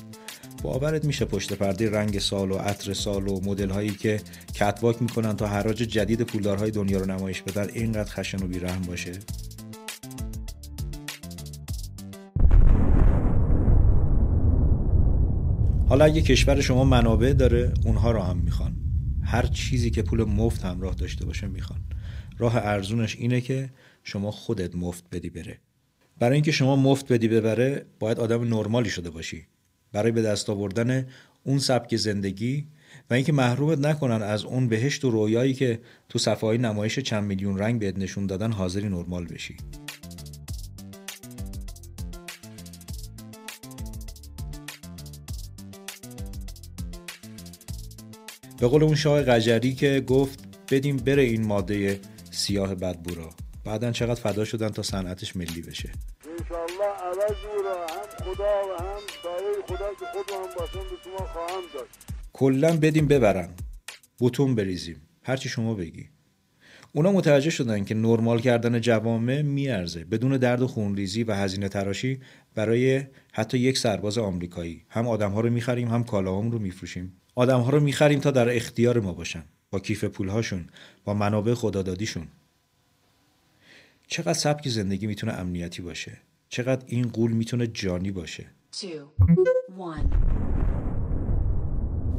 باورت 0.63 1.05
میشه 1.05 1.25
پشت 1.25 1.53
پرده 1.53 1.91
رنگ 1.91 2.19
سال 2.19 2.53
و 2.53 2.55
عطر 2.55 2.95
سال 2.95 3.29
و 3.29 3.41
مدل 3.45 3.71
هایی 3.71 3.91
که 3.91 4.21
کتواک 4.55 5.03
می‌کنن 5.03 5.37
تا 5.37 5.47
حراج 5.47 5.77
جدید 5.77 6.23
پولدارهای 6.23 6.71
دنیا 6.71 6.99
رو 6.99 7.07
نمایش 7.07 7.43
بدن 7.43 7.69
اینقدر 7.75 8.11
خشن 8.11 8.45
و 8.45 8.47
بیرحم 8.47 8.83
باشه؟ 8.83 9.13
حالا 15.89 16.05
اگه 16.05 16.23
کشور 16.23 16.61
شما 16.61 16.85
منابع 16.85 17.33
داره 17.33 17.73
اونها 17.85 18.11
رو 18.11 18.21
هم 18.21 18.37
می‌خوان. 18.37 18.77
هر 19.23 19.47
چیزی 19.47 19.91
که 19.91 20.03
پول 20.03 20.25
مفت 20.25 20.65
همراه 20.65 20.95
داشته 20.95 21.27
باشه 21.27 21.47
می‌خوان. 21.47 21.81
راه 22.39 22.57
ارزونش 22.57 23.17
اینه 23.17 23.41
که 23.41 23.71
شما 24.03 24.31
خودت 24.31 24.77
مفت 24.77 25.05
بدی 25.13 25.31
بره. 25.31 25.59
برای 26.19 26.35
اینکه 26.35 26.53
شما 26.53 26.77
مفت 26.77 27.13
بدی 27.13 27.29
ببره 27.29 27.87
باید 27.99 28.21
آدم 28.21 28.55
نرمالی 28.55 28.91
شده 28.91 29.11
باشی. 29.11 29.47
برای 29.93 30.13
به 30.13 30.23
دست 30.23 30.51
آوردن 30.51 31.07
اون 31.45 31.59
سبک 31.59 31.97
زندگی 31.97 32.67
و 33.11 33.15
اینکه 33.15 33.33
محرومت 33.33 33.79
نکنن 33.79 34.23
از 34.23 34.45
اون 34.45 34.69
بهشت 34.69 35.05
و 35.05 35.11
رویایی 35.11 35.55
که 35.55 35.81
تو 36.09 36.19
صفحه 36.19 36.57
نمایش 36.57 36.99
چند 36.99 37.25
میلیون 37.25 37.59
رنگ 37.59 37.81
بهت 37.81 37.99
نشون 37.99 38.27
دادن 38.27 38.53
حاضری 38.53 38.89
نرمال 38.89 39.25
بشی. 39.25 39.57
به 48.59 48.67
قول 48.69 48.83
اون 48.83 48.95
شاه 48.95 49.23
قجری 49.23 49.75
که 49.75 50.05
گفت 50.07 50.45
بدیم 50.71 50.97
بره 50.97 51.23
این 51.23 51.47
ماده 51.47 52.01
سیاه 52.31 52.75
بدبورا. 52.75 53.31
بعدا 53.65 53.93
چقدر 53.93 54.21
فدا 54.21 54.45
شدن 54.45 54.69
تا 54.69 54.83
صنعتش 54.83 55.37
ملی 55.37 55.63
بشه. 55.63 55.93
انشالله 56.41 56.85
عوض 57.03 57.37
را 57.65 57.87
هم 57.87 58.35
خدا 58.35 58.45
و 58.45 58.83
هم 58.83 59.01
سایه 59.23 59.63
خدا 59.67 59.89
که 60.01 60.07
خود 60.13 60.31
هم 60.31 60.55
باشم 60.59 60.91
به 60.91 60.97
شما 61.05 61.27
خواهم 61.27 61.63
داشت 61.75 61.99
کلا 62.33 62.77
بدیم 62.77 63.09
ببرن. 63.09 63.49
بوتون 64.19 64.55
بریزیم. 64.55 64.97
هرچی 65.23 65.49
شما 65.49 65.75
بگی. 65.75 66.09
اونا 66.93 67.13
متوجه 67.13 67.51
شدن 67.51 67.85
که 67.85 67.95
نرمال 67.95 68.41
کردن 68.41 68.81
جوامع 68.81 69.43
میارزه. 69.43 70.05
بدون 70.05 70.37
درد 70.37 70.63
و 70.63 70.67
خونریزی 70.67 71.25
و 71.25 71.33
هزینه 71.33 71.69
تراشی 71.69 72.21
برای 72.55 73.03
حتی 73.33 73.59
یک 73.59 73.79
سرباز 73.79 74.19
آمریکایی. 74.19 74.85
هم 74.89 75.09
آدمها 75.09 75.41
رو 75.41 75.51
می‌خریم 75.51 75.89
هم 75.89 76.05
کالاهام 76.05 76.51
رو 76.51 76.59
میفروشیم. 76.59 77.21
آدمها 77.35 77.71
رو 77.71 77.81
می‌خریم 77.81 78.21
تا 78.21 78.31
در 78.31 78.57
اختیار 78.57 79.01
ما 79.01 79.13
باشن 79.13 79.45
با 79.71 79.79
کیف 79.79 80.05
پولهاشون 80.05 80.67
با 81.05 81.15
منابع 81.15 81.55
خدادادیشون. 81.55 82.27
چقدر 84.07 84.33
سبک 84.33 84.69
زندگی 84.69 85.07
می‌تونه 85.07 85.33
امنیتی 85.33 85.83
باشه؟ 85.83 86.19
چقدر 86.49 86.85
این 86.87 87.09
قول 87.09 87.33
می‌تونه 87.33 87.67
جانی 87.67 88.11
باشه؟ 88.11 88.47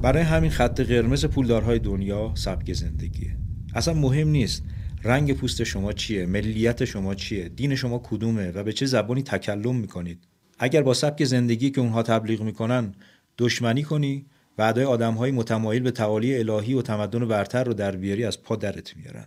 برای 0.01 0.23
همین 0.23 0.51
خط 0.51 0.81
قرمز 0.81 1.25
پولدارهای 1.25 1.79
دنیا 1.79 2.31
سبک 2.35 2.73
زندگیه. 2.73 3.37
اصلا 3.75 3.93
مهم 3.93 4.27
نیست 4.27 4.63
رنگ 5.03 5.33
پوست 5.33 5.63
شما 5.63 5.93
چیه 5.93 6.25
ملیت 6.25 6.85
شما 6.85 7.15
چیه 7.15 7.49
دین 7.49 7.75
شما 7.75 8.01
کدومه 8.03 8.51
و 8.51 8.63
به 8.63 8.73
چه 8.73 8.85
زبانی 8.85 9.23
تکلم 9.23 9.75
می‌کنید. 9.75 10.27
اگر 10.59 10.81
با 10.81 10.93
سبک 10.93 11.23
زندگی 11.23 11.69
که 11.69 11.81
اونها 11.81 12.03
تبلیغ 12.03 12.41
می‌کنن 12.41 12.95
دشمنی 13.37 13.83
کنی 13.83 14.25
وعدای 14.57 14.85
آدمهای 14.85 15.31
متمایل 15.31 15.83
به 15.83 15.91
تعالی 15.91 16.37
الهی 16.37 16.73
و 16.73 16.81
تمدن 16.81 17.27
برتر 17.27 17.63
رو 17.63 17.73
در 17.73 17.95
بیاری 17.95 18.25
از 18.25 18.43
پا 18.43 18.55
درت 18.55 18.97
میارن. 18.97 19.25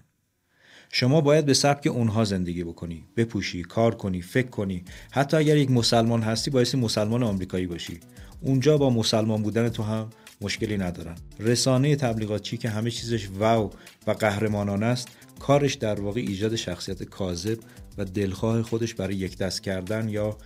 شما 0.91 1.21
باید 1.21 1.47
به 1.47 1.55
سبک 1.55 1.87
اونها 1.87 2.25
زندگی 2.25 2.65
بکنی 2.65 3.05
بپوشی 3.17 3.63
کار 3.63 3.95
کنی 3.95 4.23
فکر 4.23 4.49
کنی. 4.49 4.85
حتی 5.11 5.37
اگر 5.37 5.57
یک 5.57 5.71
مسلمان 5.71 6.23
هستی 6.23 6.51
باید 6.51 6.77
مسلمان 6.77 7.23
آمریکایی 7.23 7.67
باشی. 7.67 8.01
اونجا 8.41 8.79
با 8.79 8.91
مسلمان 8.91 9.43
بودن 9.43 9.69
تو 9.69 9.83
هم 9.83 10.11
مشکلی 10.41 10.77
ندارن. 10.77 11.15
رسانه 11.41 11.97
تبلیغاتی 11.97 12.57
که 12.57 12.69
همه 12.69 12.91
چیزش 12.91 13.29
واو 13.29 13.73
و 14.07 14.11
قهرمانان 14.11 14.83
است 14.83 15.09
کارش 15.39 15.75
در 15.75 16.01
واقع 16.01 16.21
ایجاد 16.21 16.57
شخصیت 16.57 17.03
کاذب 17.03 17.59
و 17.99 18.05
دلخواه 18.05 18.63
خودش 18.63 18.95
برای 18.95 19.15
یک 19.15 19.39
دست 19.39 19.63
کردن 19.63 20.09
یا 20.09 20.37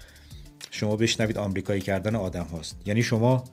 شما 0.70 0.96
بشنوید 0.96 1.38
آمریکایی 1.38 1.80
کردن 1.80 2.14
آدم 2.14 2.44
هاست. 2.44 2.76
یعنی 2.86 3.02
شما 3.02 3.44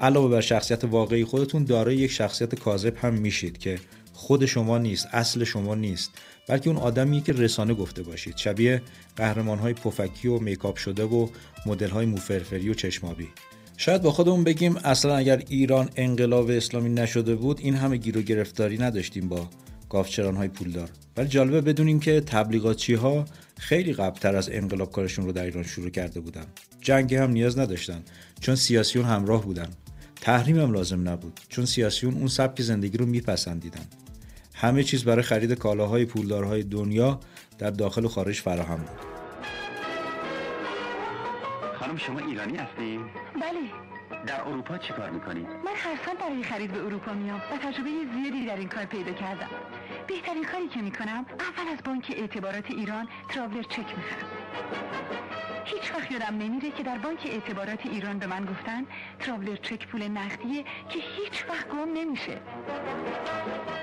علاوه 0.00 0.30
بر 0.30 0.40
شخصیت 0.40 0.84
واقعی 0.84 1.24
خودتون 1.24 1.64
دارای 1.64 1.96
یک 1.96 2.10
شخصیت 2.10 2.54
کاذب 2.54 2.96
هم 2.96 3.14
میشید 3.14 3.58
که 3.58 3.78
خود 4.12 4.46
شما 4.46 4.78
نیست 4.78 5.08
اصل 5.12 5.44
شما 5.44 5.74
نیست 5.74 6.10
بلکه 6.48 6.70
اون 6.70 6.78
آدمی 6.78 7.20
که 7.20 7.32
رسانه 7.32 7.74
گفته 7.74 8.02
باشید. 8.02 8.36
شبیه 8.36 8.82
قهرمان 9.16 9.58
های 9.58 9.72
پفکی 9.72 10.28
و 10.28 10.38
میکاپ 10.38 10.76
شده 10.76 11.04
و 11.04 11.28
مدل 11.66 11.88
های 11.88 12.06
موفرفری 12.06 12.70
و 12.70 12.74
چشمابی 12.74 13.28
شاید 13.76 14.02
با 14.02 14.10
خودمون 14.10 14.44
بگیم 14.44 14.76
اصلا 14.76 15.16
اگر 15.16 15.42
ایران 15.48 15.88
انقلاب 15.96 16.50
اسلامی 16.50 16.88
نشده 16.88 17.34
بود 17.34 17.60
این 17.60 17.74
همه 17.74 17.96
گیر 17.96 18.18
و 18.18 18.22
گرفتاری 18.22 18.78
نداشتیم 18.78 19.28
با 19.28 19.48
گافچران 19.90 20.36
های 20.36 20.48
پولدار. 20.48 20.90
ولی 21.16 21.28
جالبه 21.28 21.60
بدونیم 21.60 22.00
که 22.00 22.20
تبلیغاتچی 22.20 22.94
ها 22.94 23.24
خیلی 23.58 23.92
قبلتر 23.92 24.36
از 24.36 24.48
انقلاب 24.52 24.92
کارشون 24.92 25.24
رو 25.24 25.32
در 25.32 25.44
ایران 25.44 25.62
شروع 25.62 25.90
کرده 25.90 26.20
بودن. 26.20 26.46
جنگی 26.80 27.16
هم 27.16 27.30
نیاز 27.30 27.58
نداشتن 27.58 28.02
چون 28.40 28.54
سیاسیون 28.54 29.04
همراه 29.04 29.44
بودن. 29.44 29.68
تحریم 30.20 30.58
هم 30.58 30.72
لازم 30.72 31.08
نبود 31.08 31.40
چون 31.48 31.64
سیاسیون 31.64 32.14
اون 32.14 32.28
سبک 32.28 32.62
زندگی 32.62 32.98
رو 32.98 33.06
میپسندیدن. 33.06 33.86
همه 34.54 34.82
چیز 34.82 35.04
برای 35.04 35.22
خرید 35.22 35.52
کالاهای 35.52 36.04
پولدارهای 36.04 36.62
دنیا 36.62 37.20
در 37.58 37.70
داخل 37.70 38.04
و 38.04 38.08
خارج 38.08 38.40
فراهم 38.40 38.76
بود. 38.76 38.98
خانم 41.78 41.96
شما 41.96 42.18
ایرانی 42.18 42.56
هستی؟ 42.56 42.98
بله. 43.34 43.87
در 44.26 44.40
اروپا 44.40 44.78
چی 44.78 44.92
کار 44.92 45.10
می‌کنی؟ 45.10 45.40
من 45.40 45.72
هر 45.76 45.98
سال 46.06 46.16
برای 46.16 46.42
خرید 46.42 46.72
به 46.72 46.84
اروپا 46.84 47.12
میام 47.12 47.36
و 47.52 47.56
تجربه 47.56 47.90
زیادی 48.14 48.46
در 48.46 48.56
این 48.56 48.68
کار 48.68 48.84
پیدا 48.84 49.12
کردم. 49.12 49.48
بهترین 50.06 50.44
کاری 50.44 50.68
که 50.68 50.80
می‌کنم 50.80 51.26
اول 51.40 51.72
از 51.72 51.78
بانک 51.84 52.14
اعتبارات 52.16 52.70
ایران 52.70 53.08
تراولر 53.28 53.62
چک 53.62 53.78
می‌خرم. 53.96 54.28
هیچ 55.64 55.94
وقت 55.94 56.12
یادم 56.12 56.36
نمیره 56.38 56.70
که 56.70 56.82
در 56.82 56.98
بانک 56.98 57.18
اعتبارات 57.26 57.86
ایران 57.86 58.18
به 58.18 58.26
من 58.26 58.44
گفتن 58.44 58.84
تراولر 59.18 59.56
چک 59.56 59.86
پول 59.86 60.08
نقدیه 60.08 60.62
که 60.62 60.98
هیچ 60.98 61.44
وقت 61.48 61.68
گم 61.68 61.92
نمیشه. 61.94 62.40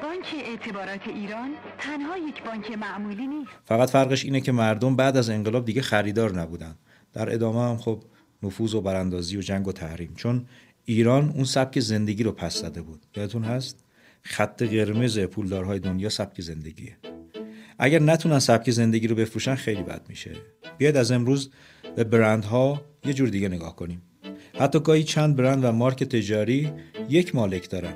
بانک 0.03 0.35
اعتبارات 0.45 1.07
ایران 1.07 1.49
تنها 1.77 2.17
یک 2.17 2.43
بانک 2.43 2.71
معمولی 2.71 3.27
نیست. 3.27 3.51
فقط 3.65 3.89
فرقش 3.89 4.25
اینه 4.25 4.41
که 4.41 4.51
مردم 4.51 4.95
بعد 4.95 5.17
از 5.17 5.29
انقلاب 5.29 5.65
دیگه 5.65 5.81
خریدار 5.81 6.31
نبودن. 6.31 6.75
در 7.13 7.33
ادامه 7.33 7.69
هم 7.69 7.77
خب 7.77 8.03
نفوذ 8.45 8.75
و 8.75 8.81
براندازی 8.81 9.37
و 9.37 9.41
جنگ 9.41 9.67
و 9.67 9.71
تحریم. 9.71 10.13
چون 10.15 10.45
ایران 10.85 11.29
اون 11.29 11.43
سبک 11.43 11.79
زندگی 11.79 12.23
رو 12.23 12.31
پس 12.31 12.57
زده 12.61 12.81
بود. 12.81 13.01
یادتون 13.15 13.43
هست؟ 13.43 13.83
خط 14.21 14.63
قرمز 14.63 15.19
پولدارهای 15.19 15.79
دنیا 15.79 16.09
سبک 16.09 16.41
زندگیه. 16.41 16.97
اگر 17.79 17.99
نتونن 17.99 18.39
سبک 18.39 18.71
زندگی 18.71 19.07
رو 19.07 19.15
بفروشن 19.15 19.55
خیلی 19.55 19.83
بد 19.83 20.01
میشه. 20.09 20.31
بیاید 20.77 20.97
از 20.97 21.11
امروز 21.11 21.49
به 21.95 22.03
برندها 22.03 22.81
یه 23.05 23.13
جور 23.13 23.29
دیگه 23.29 23.49
نگاه 23.49 23.75
کنیم. 23.75 24.01
حتی 24.59 24.79
گاهی 24.79 25.03
چند 25.03 25.35
برند 25.35 25.63
و 25.63 25.71
مارک 25.71 26.03
تجاری 26.03 26.71
یک 27.09 27.35
مالک 27.35 27.69
دارن. 27.69 27.93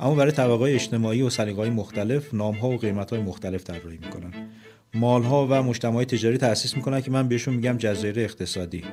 اما 0.00 0.14
برای 0.14 0.32
طبقه 0.32 0.74
اجتماعی 0.74 1.22
و 1.22 1.30
سلیقه‌های 1.30 1.70
مختلف 1.70 2.34
نامها 2.34 2.70
و 2.70 2.76
قیمت‌های 2.76 3.22
مختلف 3.22 3.64
طراحی 3.64 3.98
می‌کنن. 3.98 4.32
مالها 4.94 5.46
و 5.50 5.62
مجتمعات 5.62 6.14
تجاری 6.14 6.38
تأسیس 6.38 6.76
می‌کنن 6.76 7.00
که 7.00 7.10
من 7.10 7.28
بهشون 7.28 7.54
میگم 7.54 7.76
جزایر 7.78 8.20
اقتصادی. 8.20 8.84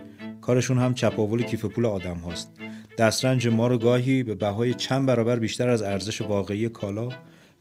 کارشون 0.42 0.78
هم 0.78 0.94
چپاول 0.94 1.44
کیف 1.44 1.66
پول 1.66 1.86
آدم 1.86 2.18
هاست. 2.18 2.52
دسترنج 2.98 3.48
ما 3.48 3.68
رو 3.68 3.78
گاهی 3.78 4.24
به 4.24 4.36
بهای 4.36 4.74
چند 4.74 5.06
برابر 5.06 5.40
بیشتر 5.40 5.70
از 5.70 5.82
ارزش 5.82 6.22
واقعی 6.22 6.70
کالا 6.70 7.10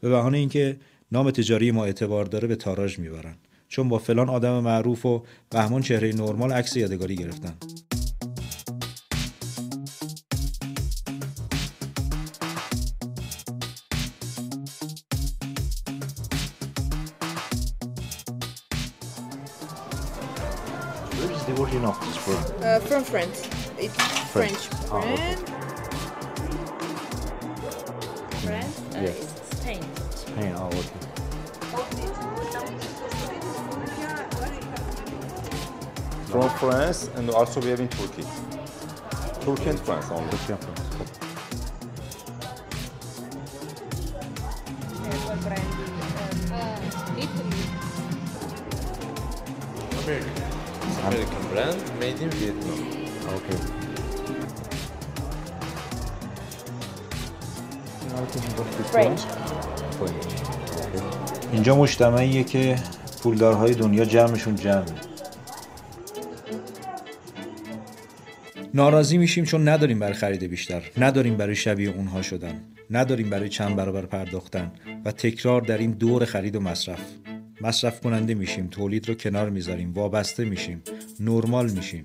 به 0.01 0.09
بهانه 0.09 0.37
اینکه 0.37 0.77
نام 1.11 1.31
تجاری 1.31 1.71
ما 1.71 1.85
اعتبار 1.85 2.25
داره 2.25 2.47
به 2.47 2.55
تاراج 2.55 2.99
می‌برن. 2.99 3.35
چون 3.67 3.89
با 3.89 3.97
فلان 3.97 4.29
آدم 4.29 4.59
معروف 4.59 5.05
و 5.05 5.23
بهمان 5.49 5.81
چهره 5.81 6.15
نرمال 6.15 6.51
عکس 6.51 6.77
یادگاری 6.77 7.15
گرفتن. 7.15 7.53
Where 21.71 21.79
is 21.79 21.83
the 21.83 21.85
origin 21.85 21.85
of 21.85 21.99
this 22.05 22.17
brand? 22.25 22.63
Uh, 22.63 22.79
from 22.81 23.03
France. 23.03 23.47
It's 23.77 23.95
French. 24.31 24.57
French, 24.57 24.91
Ah, 24.91 24.97
okay. 24.97 25.15
brand. 25.15 25.39
France? 28.41 28.81
Uh, 28.95 29.01
Yes. 29.01 29.17
It's 29.19 29.57
Spain. 29.61 29.83
Spain, 30.15 30.53
oh, 30.57 30.67
okay. 30.67 32.01
From 36.27 36.49
France 36.59 37.09
and 37.15 37.29
also 37.29 37.59
we 37.61 37.69
have 37.69 37.79
in 37.79 37.89
Turkey. 37.89 38.23
Turkey 39.41 39.69
and 39.69 39.79
France 39.79 40.09
only. 40.11 40.29
Turkey 40.31 40.53
and 40.53 40.63
France. 40.63 40.90
Brand 51.61 51.99
made 52.01 52.19
in 52.25 52.31
Vietnam. 52.39 52.79
Okay. 53.37 53.57
French. 58.91 59.21
اینجا 61.53 61.75
مجتمعیه 61.75 62.43
که 62.43 62.75
پولدارهای 63.23 63.73
دنیا 63.73 64.05
جمعشون 64.05 64.55
جمعه 64.55 64.85
ناراضی 68.73 69.17
میشیم 69.17 69.45
چون 69.45 69.67
نداریم 69.67 69.99
برای 69.99 70.13
خرید 70.13 70.43
بیشتر 70.43 70.81
نداریم 70.97 71.37
برای 71.37 71.55
شبیه 71.55 71.89
اونها 71.89 72.21
شدن 72.21 72.61
نداریم 72.91 73.29
برای 73.29 73.49
چند 73.49 73.75
برابر 73.75 74.05
پرداختن 74.05 74.71
و 75.05 75.11
تکرار 75.11 75.61
در 75.61 75.77
این 75.77 75.91
دور 75.91 76.25
خرید 76.25 76.55
و 76.55 76.59
مصرف 76.59 76.99
مصرف 77.61 78.01
کننده 78.01 78.33
میشیم 78.33 78.67
تولید 78.67 79.07
رو 79.07 79.15
کنار 79.15 79.49
می‌ذاریم 79.49 79.93
وابسته 79.93 80.45
میشیم 80.45 80.83
نرمال 81.19 81.69
میشیم. 81.69 82.03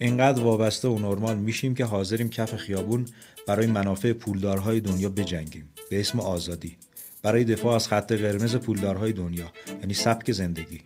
انقدر 0.00 0.42
وابسته 0.42 0.88
و 0.88 0.98
نرمال 0.98 1.38
میشیم 1.38 1.74
که 1.74 1.84
حاضریم 1.84 2.28
کف 2.28 2.56
خیابون 2.56 3.06
برای 3.46 3.66
منافع 3.66 4.12
پولدارهای 4.12 4.80
دنیا 4.80 5.08
بجنگیم. 5.08 5.68
به 5.90 6.00
اسم 6.00 6.20
آزادی. 6.20 6.76
برای 7.22 7.44
دفاع 7.44 7.74
از 7.74 7.88
خط 7.88 8.12
قرمز 8.12 8.56
پولدارهای 8.56 9.12
دنیا 9.12 9.52
یعنی 9.80 9.94
سبک 9.94 10.32
زندگی. 10.32 10.80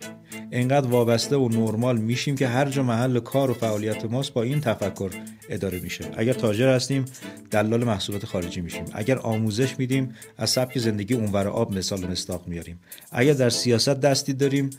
انقدر 0.51 0.87
وابسته 0.87 1.35
و 1.35 1.49
نرمال 1.49 1.97
میشیم 1.97 2.35
که 2.35 2.47
هر 2.47 2.69
جا 2.69 2.83
محل 2.83 3.19
کار 3.19 3.51
و 3.51 3.53
فعالیت 3.53 4.05
ماست 4.05 4.33
با 4.33 4.43
این 4.43 4.61
تفکر 4.61 5.11
اداره 5.49 5.79
میشه. 5.79 6.05
اگر 6.17 6.33
تاجر 6.33 6.75
هستیم 6.75 7.05
دلال 7.51 7.83
محصولات 7.83 8.25
خارجی 8.25 8.61
میشیم. 8.61 8.85
اگر 8.93 9.17
آموزش 9.17 9.79
میدیم 9.79 10.15
از 10.37 10.49
سبک 10.49 10.79
زندگی 10.79 11.13
اونور 11.13 11.47
آب 11.47 11.77
مثال 11.77 12.03
و 12.03 12.07
مصداق 12.07 12.47
میاریم. 12.47 12.79
اگر 13.11 13.33
در 13.33 13.49
سیاست 13.49 13.89
دستی 13.89 14.33
داریم 14.33 14.69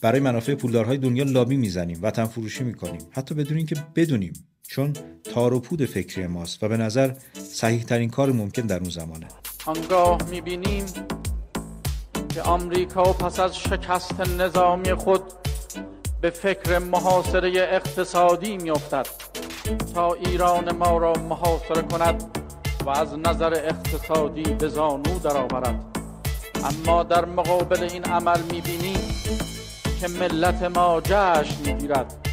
برای 0.00 0.20
منافع 0.20 0.54
پولدارهای 0.54 0.98
دنیا 0.98 1.24
لابی 1.24 1.56
می‌زنیم 1.56 1.98
وطن 2.02 2.24
فروشی 2.24 2.64
می‌کنیم. 2.64 3.00
حتی 3.10 3.34
بدون 3.34 3.56
اینکه 3.56 3.76
بدونیم 3.96 4.32
چون 4.62 4.92
تار 5.24 5.54
و 5.54 5.60
پود 5.60 5.84
فکری 5.84 6.26
ماست 6.26 6.62
و 6.62 6.68
به 6.68 6.76
نظر 6.76 7.12
صحیح 7.52 7.82
ترین 7.82 8.10
کار 8.10 8.32
ممکن 8.32 8.62
در 8.62 8.78
اون 8.78 8.90
زمانه. 8.90 9.26
آنگاه 9.66 10.18
می‌بینیم 10.30 10.86
که 12.34 12.42
آمریکا 12.42 13.02
پس 13.02 13.40
از 13.40 13.58
شکست 13.58 14.20
نظامی 14.20 14.94
خود 14.94 15.22
به 16.20 16.30
فکر 16.30 16.78
محاصره 16.78 17.52
اقتصادی 17.56 18.56
میافتد 18.56 19.06
تا 19.94 20.12
ایران 20.12 20.76
ما 20.76 20.98
را 20.98 21.12
محاصره 21.12 21.82
کند 21.82 22.38
و 22.86 22.90
از 22.90 23.18
نظر 23.18 23.54
اقتصادی 23.54 24.42
به 24.42 24.68
زانو 24.68 25.18
درآورد. 25.24 25.84
اما 26.64 27.02
در 27.02 27.24
مقابل 27.24 27.82
این 27.82 28.04
عمل 28.04 28.40
می‌بینیم 28.52 29.00
که 30.00 30.08
ملت 30.08 30.62
ما 30.62 31.00
جشن 31.00 31.56
می‌گیرد 31.66 32.28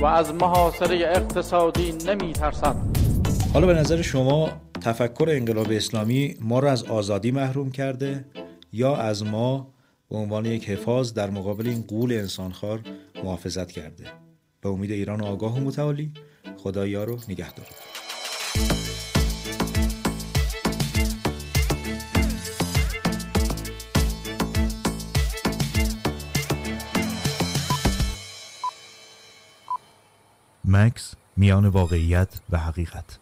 و 0.00 0.06
از 0.06 0.34
محاصره 0.34 0.96
اقتصادی 0.96 1.92
نمیترسد. 1.92 2.76
حالا 3.54 3.66
به 3.66 3.74
نظر 3.74 4.02
شما 4.02 4.48
تفکر 4.80 5.26
انقلاب 5.28 5.70
اسلامی 5.70 6.36
ما 6.40 6.58
را 6.58 6.70
از 6.70 6.84
آزادی 6.84 7.30
محروم 7.30 7.70
کرده 7.70 8.24
یا 8.72 8.96
از 8.96 9.24
ما 9.24 9.74
به 10.10 10.16
عنوان 10.16 10.46
یک 10.46 10.70
حفاظ 10.70 11.12
در 11.12 11.30
مقابل 11.30 11.66
این 11.68 11.82
قول 11.82 12.12
انسانخوار 12.12 12.80
محافظت 13.24 13.72
کرده. 13.72 14.04
به 14.60 14.68
امید 14.68 14.90
ایران 14.90 15.22
آگاه 15.22 15.56
و 15.56 15.60
متعالی. 15.60 16.12
خدایا 16.56 17.04
رو 17.04 17.18
نگهدار. 17.28 17.66
مکس 30.64 31.14
میان 31.36 31.66
واقعیت 31.66 32.40
و 32.50 32.58
حقیقت. 32.58 33.18